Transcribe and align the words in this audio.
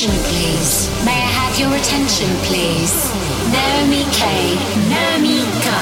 attention, 0.00 0.24
please? 0.32 0.88
May 1.04 1.12
I 1.12 1.28
have 1.28 1.58
your 1.58 1.74
attention, 1.76 2.28
please? 2.48 3.12
Naomi 3.52 4.04
K. 4.16 4.56
Naomi 4.88 5.44
Ka. 5.60 5.76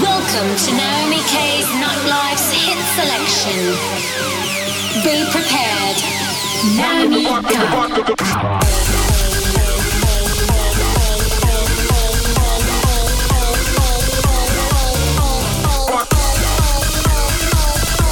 Welcome 0.00 0.56
to 0.56 0.70
Naomi 0.72 1.20
K's 1.28 1.68
Nightlife's 1.76 2.48
Hit 2.48 2.80
Selection. 2.96 3.76
Be 5.04 5.28
prepared. 5.28 5.98
Naomi 6.80 7.24
K. 7.24 7.52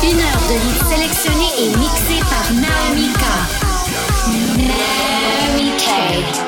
Une 0.02 0.20
heure 0.20 0.42
de 0.48 0.56
leads 0.64 0.86
sélectionnée 0.90 1.52
et 1.60 1.76
mixée 1.78 2.20
par 2.28 2.52
Naomi 2.52 3.08
K. 3.14 4.99
Decay. 5.90 6.40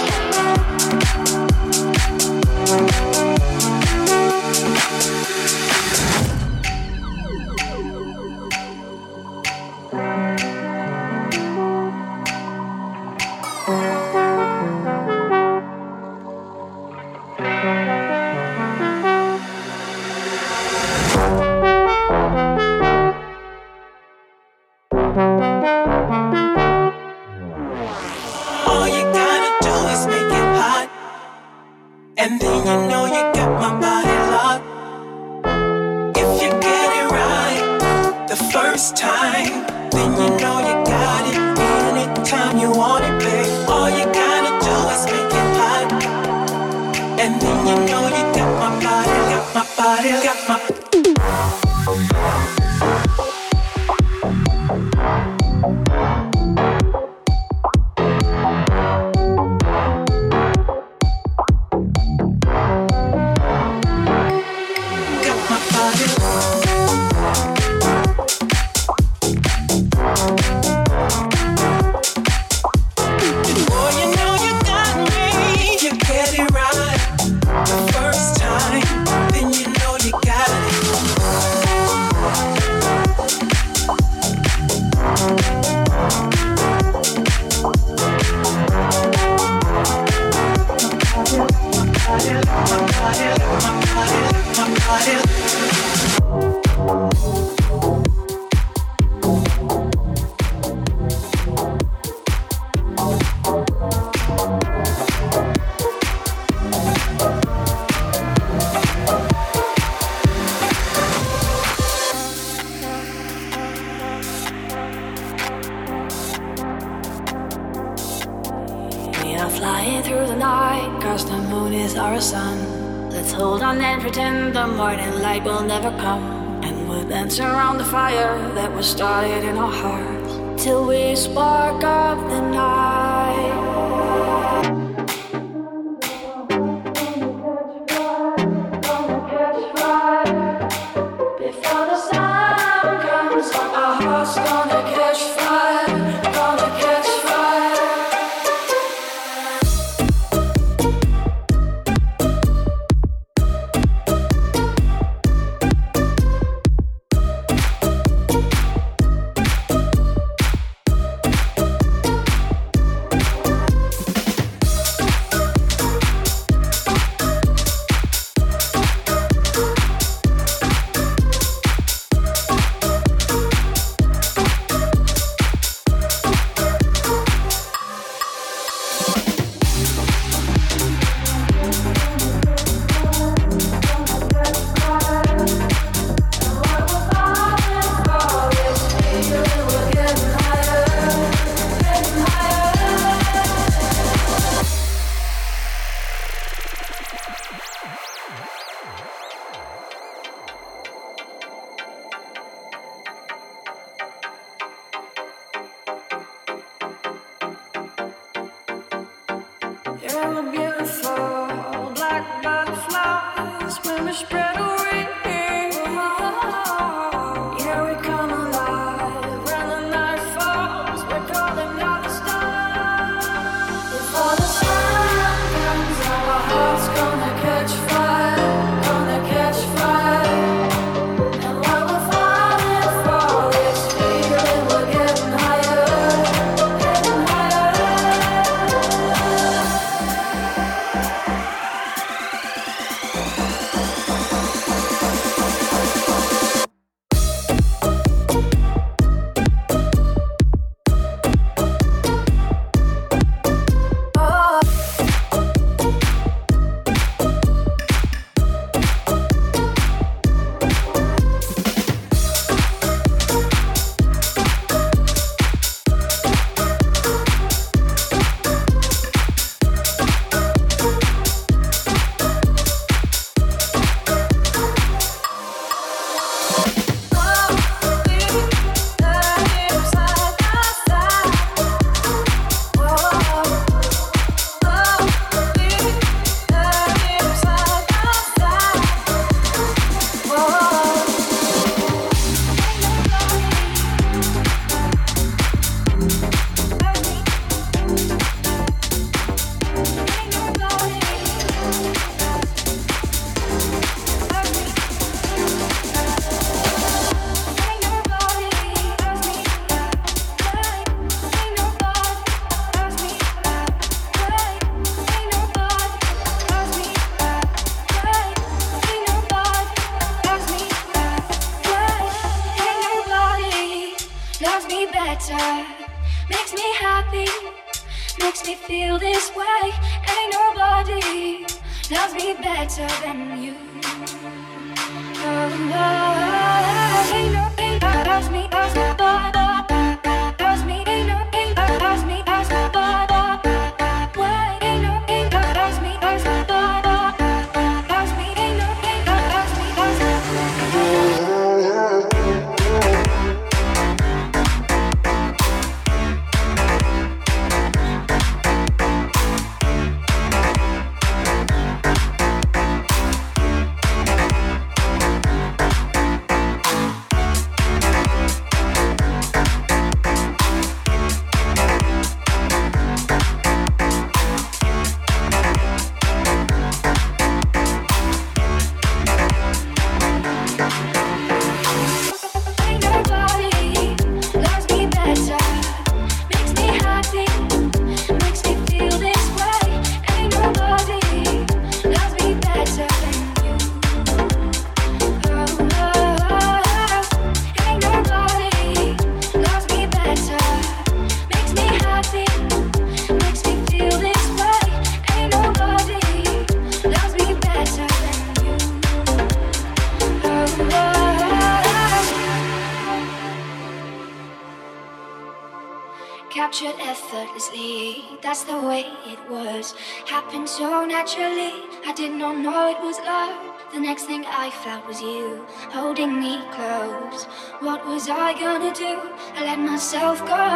next 423.92 424.04
thing 424.04 424.24
I 424.26 424.48
felt 424.48 424.86
was 424.86 425.02
you 425.02 425.44
holding 425.68 426.18
me 426.18 426.40
close. 426.50 427.24
What 427.60 427.86
was 427.86 428.08
I 428.08 428.32
gonna 428.32 428.72
do? 428.72 428.94
I 429.36 429.44
let 429.44 429.58
myself 429.58 430.18
go. 430.20 430.46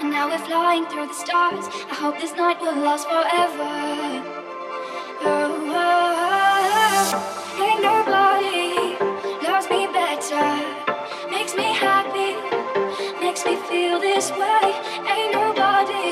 And 0.00 0.10
now 0.10 0.28
we're 0.28 0.44
flying 0.50 0.84
through 0.84 1.06
the 1.06 1.14
stars. 1.14 1.64
I 1.90 1.94
hope 1.94 2.20
this 2.20 2.34
night 2.36 2.60
will 2.60 2.76
last 2.76 3.08
forever. 3.08 3.72
Oh, 5.24 5.48
oh, 5.82 6.12
oh. 6.84 7.64
ain't 7.66 7.80
nobody 7.90 8.68
loves 9.48 9.66
me 9.70 9.86
better. 10.00 10.48
Makes 11.30 11.56
me 11.56 11.68
happy, 11.72 12.32
makes 13.18 13.46
me 13.46 13.56
feel 13.70 13.98
this 13.98 14.30
way. 14.32 14.66
Ain't 15.14 15.32
nobody 15.32 16.10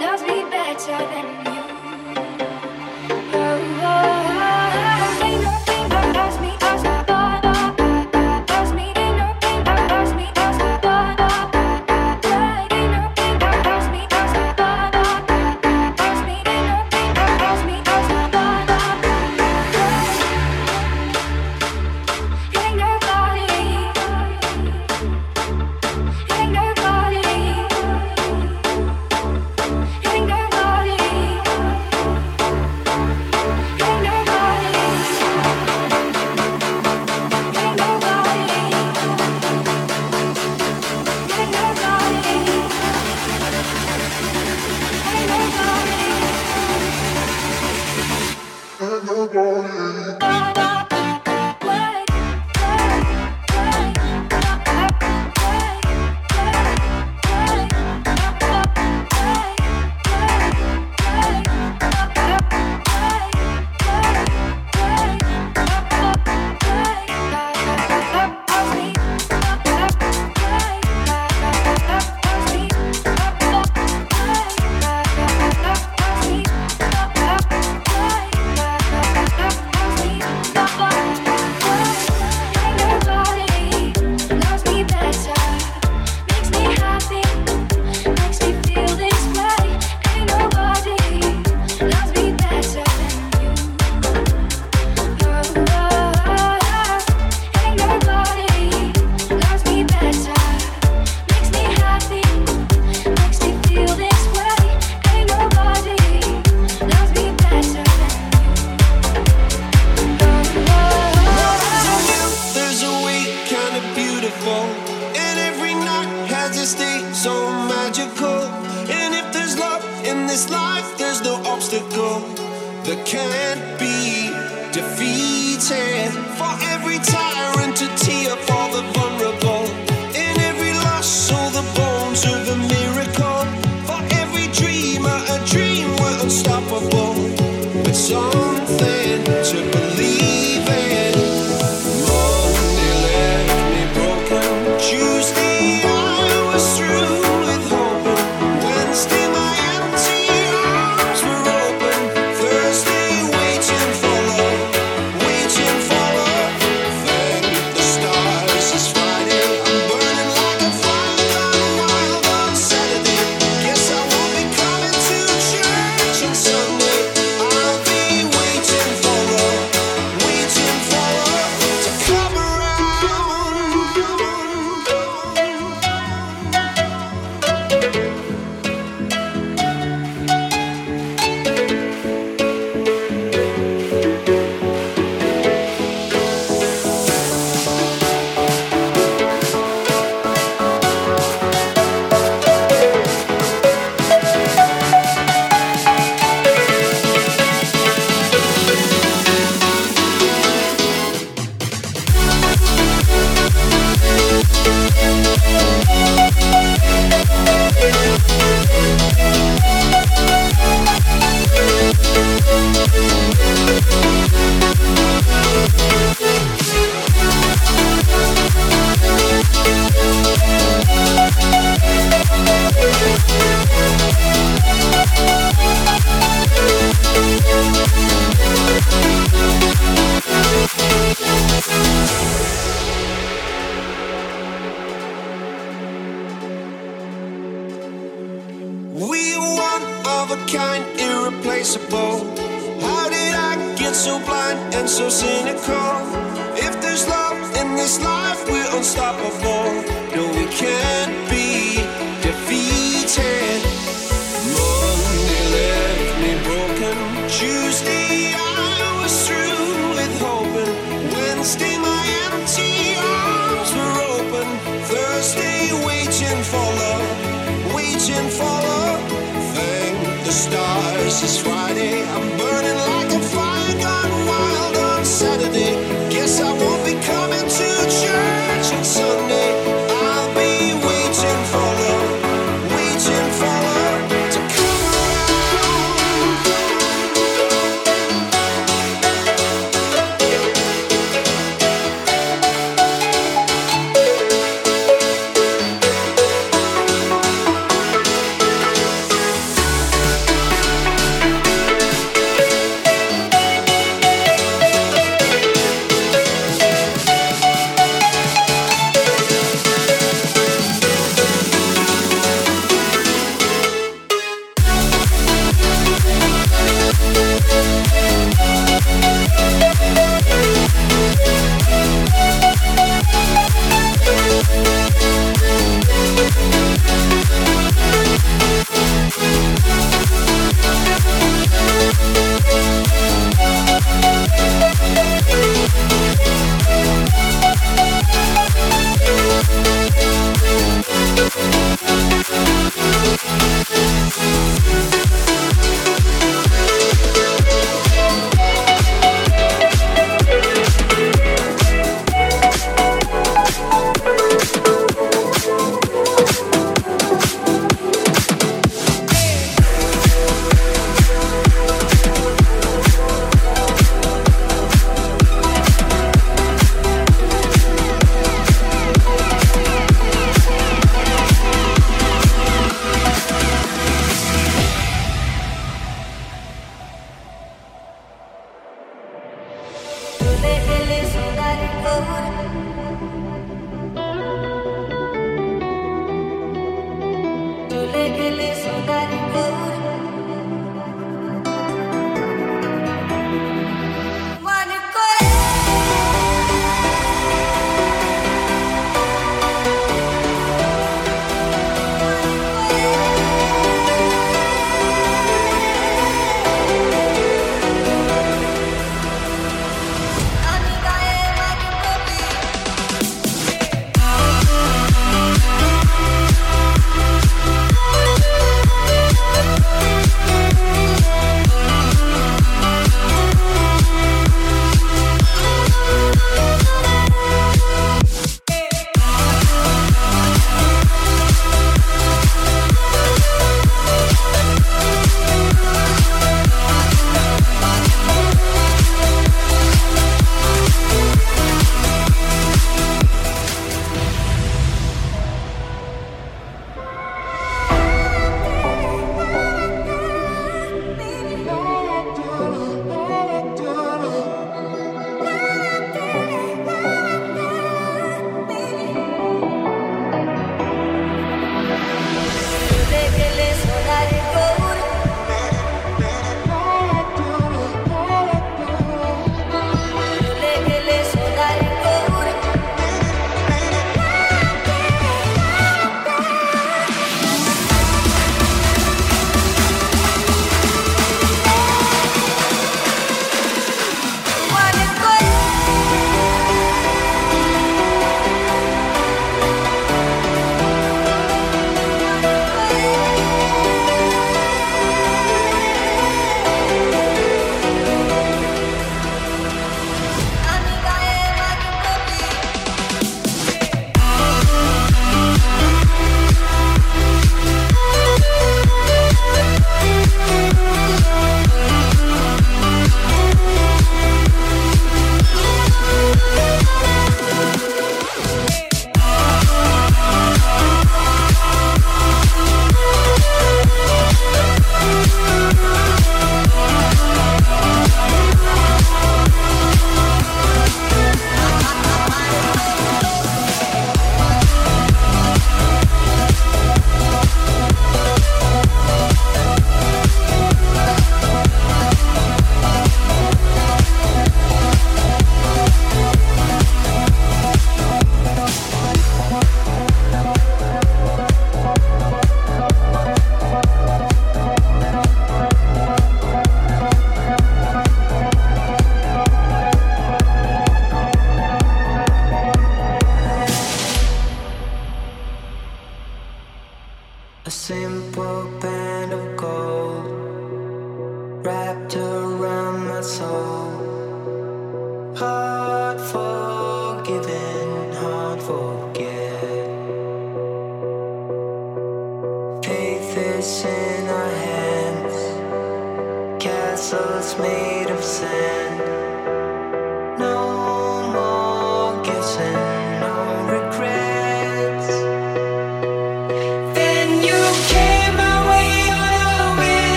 loves 0.00 0.22
me 0.22 0.38
better 0.48 0.98
than 1.12 1.45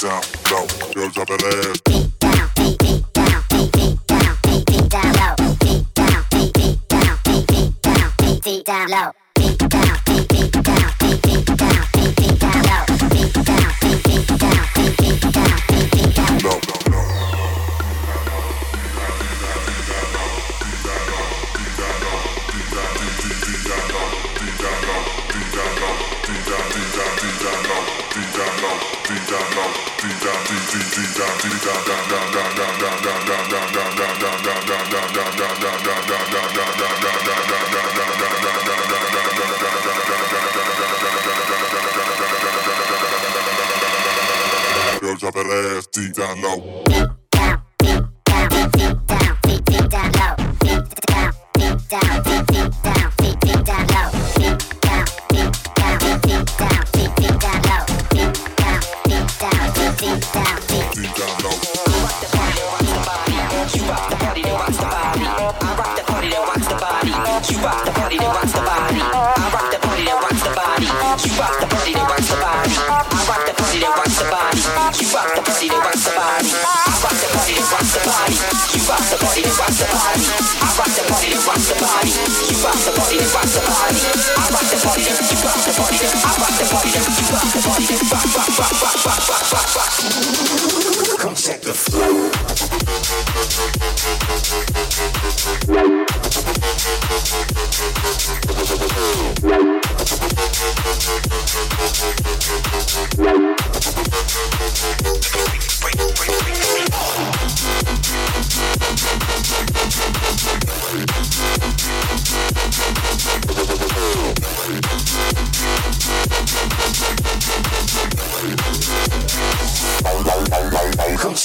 down 0.00 0.22
low, 0.50 0.66
girl 0.94 1.10
drop 1.10 1.28
that 1.28 1.42
ass. 1.44 1.80
Beat 1.84 2.18
down, 2.18 2.48
beat, 2.56 2.78
beat 2.78 3.12
down, 3.12 3.44
beat, 3.50 3.72
beat 3.72 4.06
down, 4.06 4.36
beat, 4.42 4.66
beat 4.66 4.88
down 4.88 5.12
low. 5.12 5.34
Beat 5.60 5.94
down, 5.94 6.24
beat, 6.30 6.54
beat 6.54 6.88
down, 6.88 7.18
beat, 7.24 7.46
beat 7.46 7.82
down, 7.82 8.12
beat, 8.18 8.42
beat 8.42 8.64
down 8.64 8.88
low. 8.88 9.19
Down 46.12 46.40
low. 46.42 46.89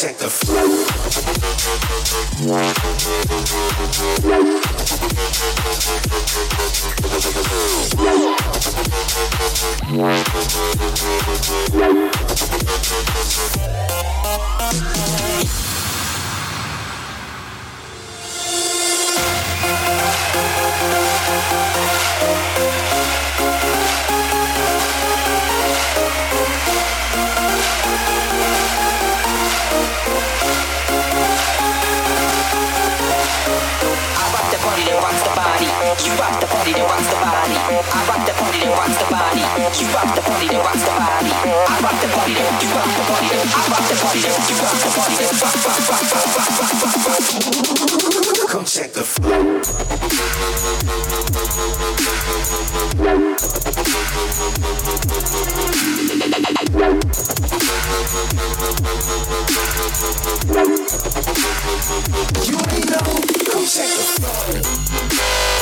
Check 0.06 0.18
the 0.20 0.30
flow. 0.30 0.86
Party 36.66 36.82
that 36.82 36.89
rocks 36.89 37.05
the 37.05 37.13
body. 37.22 37.53
I 37.61 38.01
rock 38.09 38.26
the 38.26 38.34
party 38.34 38.59
that 38.66 38.74
rocks 38.74 38.97
the 38.97 39.05
body. 39.05 39.45
You 39.78 39.86
rock 39.93 40.09
the 40.16 40.22
party 40.26 40.47
that 40.49 40.66
rocks 40.66 40.82
the 40.82 40.89
body. 40.97 41.30
I 41.30 41.78
rock 41.86 41.97
the 42.01 42.07
party 42.09 42.34
that 42.34 42.57
you 42.63 42.70
rock 42.74 42.89
the 42.89 43.03
party 43.05 43.30
I 43.30 43.70
rock 43.70 43.86
the 43.86 43.93
party 44.01 44.26
that 44.26 44.49
you 44.49 44.57
rock 44.66 44.82
the 44.82 44.89
party. 44.97 45.22
Come 48.49 48.66
check 48.66 48.93
the 48.93 49.03
flow. 49.03 49.61
You 62.45 62.57
know. 62.86 63.05
Come 63.51 63.66
check 63.66 63.89
the 63.89 64.03
flow. 64.18 65.55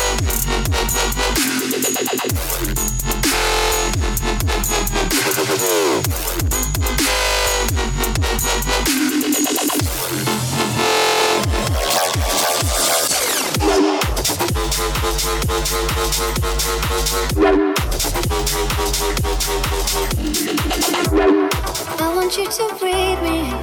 I 22.00 22.14
want 22.14 22.38
you 22.38 22.46
to 22.46 22.76
breathe 22.78 23.22
me 23.22 23.40
in. 23.50 23.62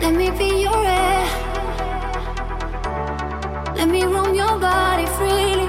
Let 0.00 0.14
me 0.14 0.30
be 0.30 0.62
your 0.62 0.86
air. 0.86 1.51
Let 3.82 3.90
me 3.90 4.04
roam 4.04 4.32
your 4.32 4.60
body 4.60 5.06
freely. 5.18 5.66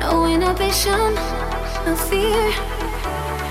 No 0.00 0.26
inhibition, 0.26 1.14
no 1.86 1.96
fear. 1.96 2.50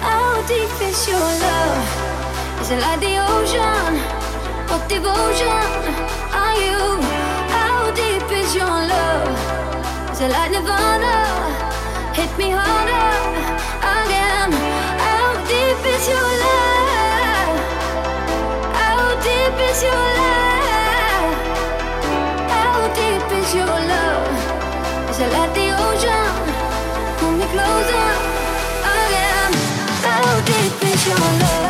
How 0.05 0.45
deep 0.45 0.69
is 0.87 1.07
your 1.07 1.17
love? 1.17 2.61
Is 2.61 2.69
it 2.69 2.79
like 2.79 2.99
the 2.99 3.17
ocean? 3.33 3.93
What 4.69 4.87
devotion 4.87 5.73
are 6.41 6.57
you? 6.65 7.01
How 7.57 7.89
deep 7.89 8.27
is 8.37 8.53
your 8.53 8.77
love? 8.93 9.33
Is 10.11 10.21
it 10.21 10.29
like 10.29 10.51
Nirvana? 10.51 11.17
Hit 12.13 12.29
me 12.37 12.51
harder 12.53 13.17
again. 13.97 14.51
How 15.07 15.27
deep 15.49 15.81
is 15.95 16.07
your 16.07 16.29
love? 16.45 17.57
How 18.77 19.01
deep 19.25 19.69
is 19.71 19.81
your 19.81 19.95
love? 19.95 20.10
Your 31.07 31.17
love? 31.17 31.60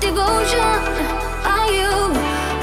devotion 0.00 0.60
are 1.54 1.70
you? 1.70 1.90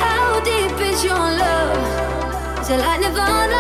How 0.03 0.39
deep 0.43 0.79
is 0.81 1.03
your 1.03 1.15
love? 1.15 2.59
Is 2.61 2.69
it 2.69 2.79
like 2.79 2.99
nirvana. 3.01 3.55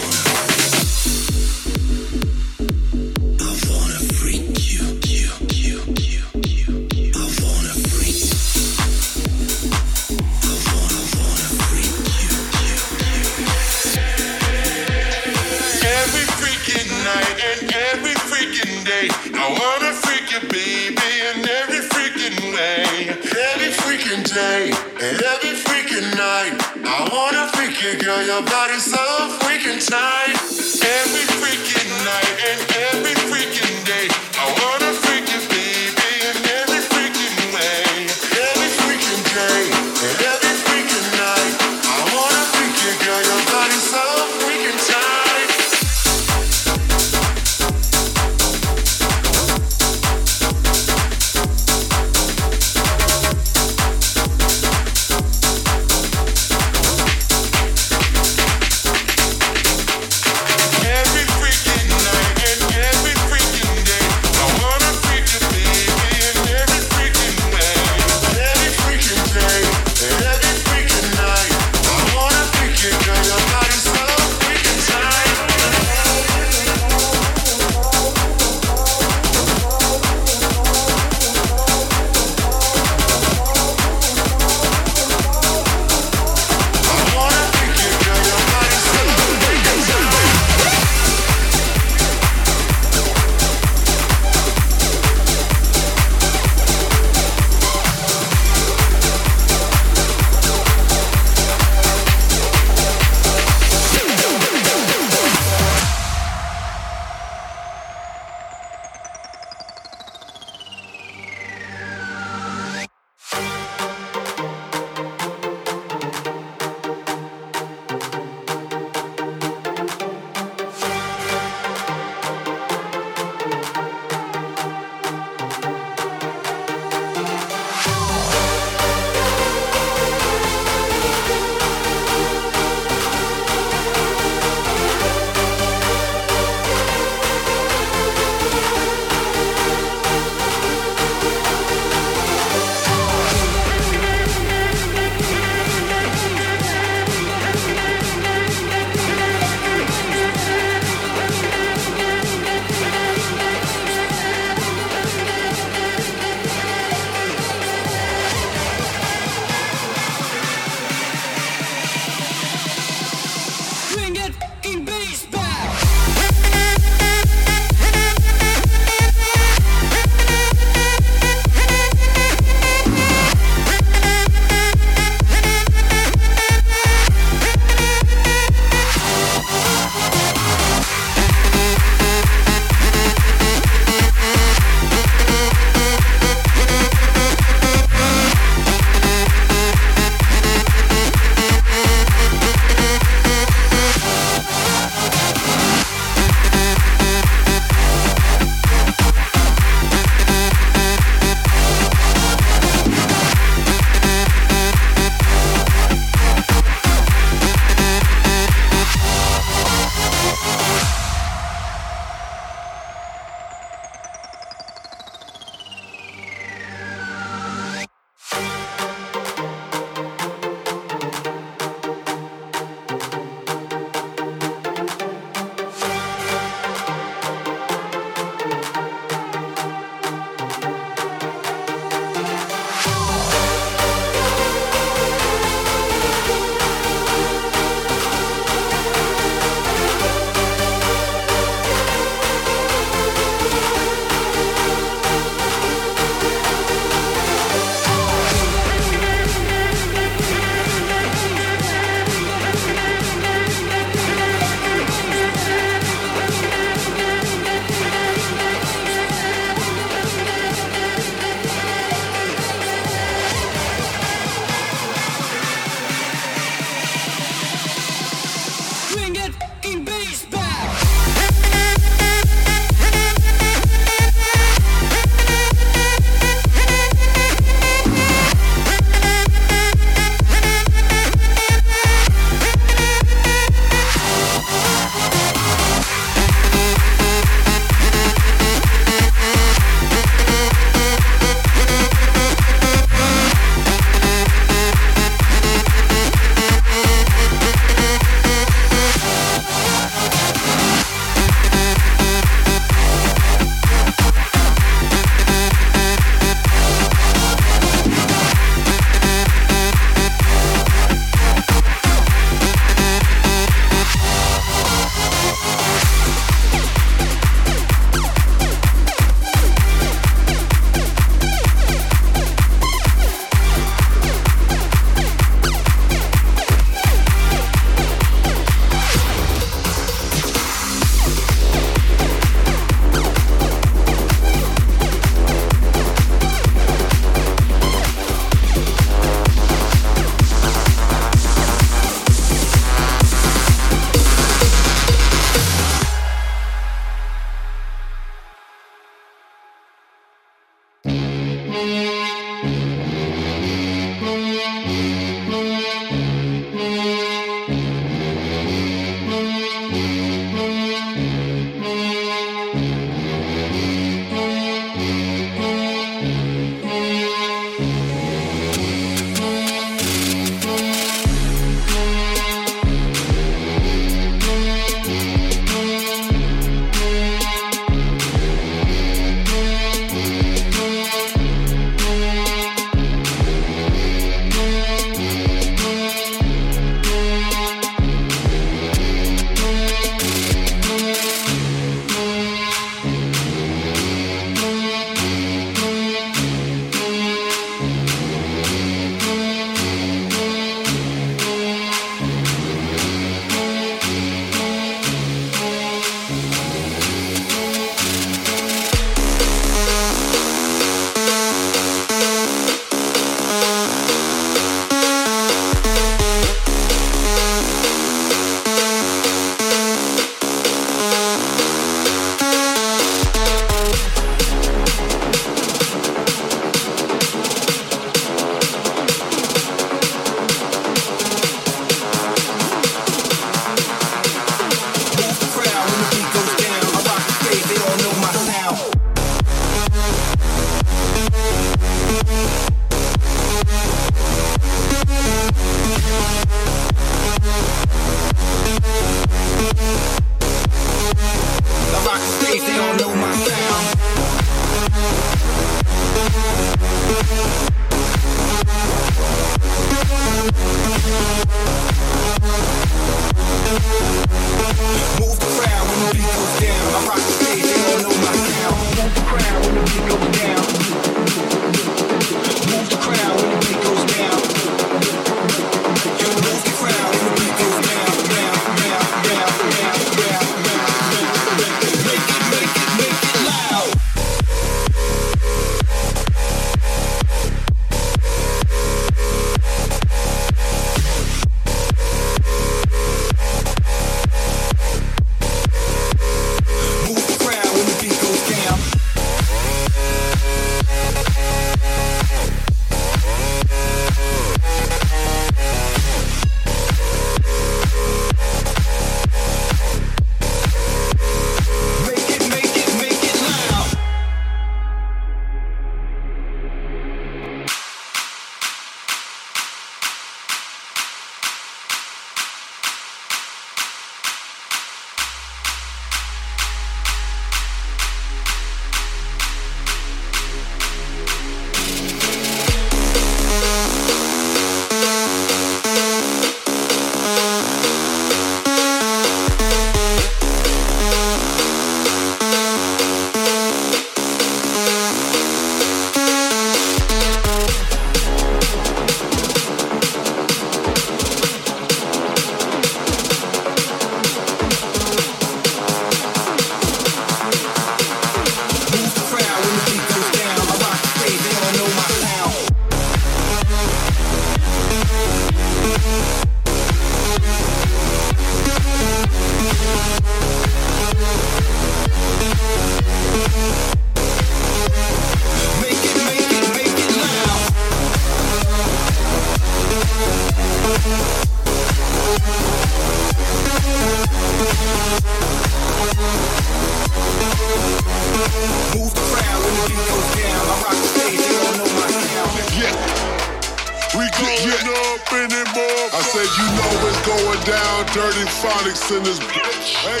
In 598.90 599.02
this 599.04 599.18
bitch. 599.20 599.84
Hey. 599.84 600.00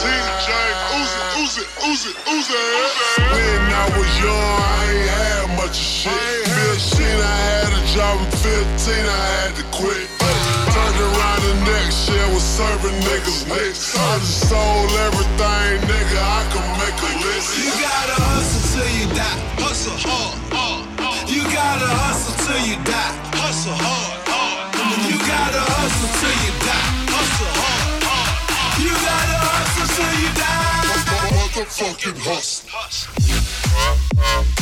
TJ, 0.00 0.48
Uzi, 0.96 1.20
Uzi, 1.44 1.64
Uzi, 1.84 2.12
Uzi. 2.24 2.56
When 3.20 3.68
I 3.68 3.84
was 3.98 4.12
young, 4.24 4.32
I 4.32 4.80
ain't 4.88 5.10
had 5.12 5.46
much 5.60 5.76
shit. 5.76 6.12
15, 6.48 7.04
I 7.04 7.36
had 7.52 7.72
a 7.76 7.82
job. 7.92 8.16
At 8.24 8.32
15, 8.32 9.04
I 9.04 9.20
had 9.36 9.52
to 9.60 9.64
quit. 9.76 10.08
Turned 10.72 11.00
around 11.04 11.40
the 11.44 11.54
next 11.68 12.08
year 12.08 12.24
was 12.32 12.40
serving 12.40 12.96
niggas 13.04 13.44
licks. 13.52 13.92
I 13.92 14.18
just 14.24 14.48
sold 14.48 14.90
everything, 15.04 15.84
nigga. 15.84 16.20
I 16.22 16.42
can 16.48 16.64
make 16.80 16.96
a 16.96 17.12
list. 17.28 17.60
You 17.60 17.72
gotta 17.76 18.16
hustle 18.24 18.64
till 18.72 18.90
you 18.96 19.06
die. 19.12 19.40
Hustle 19.60 20.00
hard. 20.00 20.88
hard. 20.96 21.28
You 21.28 21.42
gotta 21.44 21.88
hustle 22.00 22.36
till 22.40 22.62
you 22.64 22.76
die. 22.88 23.12
Hustle 23.36 23.72
hard. 23.72 23.84
hard. 23.84 23.97
Motherfucking 31.58 32.14
hustle. 32.22 34.57